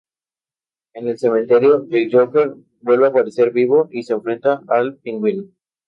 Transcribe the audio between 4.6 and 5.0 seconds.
al